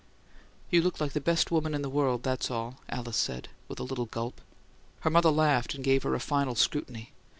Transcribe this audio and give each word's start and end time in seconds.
"You 0.71 0.81
look 0.81 0.99
like 0.99 1.11
the 1.13 1.21
best 1.21 1.51
woman 1.51 1.75
in 1.75 1.83
the 1.83 1.87
world; 1.89 2.23
that's 2.23 2.49
all!" 2.49 2.79
Alice 2.89 3.17
said, 3.17 3.49
with 3.67 3.79
a 3.79 3.83
little 3.83 4.07
gulp. 4.07 4.41
Her 5.01 5.11
mother 5.11 5.29
laughed 5.29 5.75
and 5.75 5.83
gave 5.83 6.01
her 6.01 6.15
a 6.15 6.19
final 6.19 6.55
scrutiny. 6.55 7.13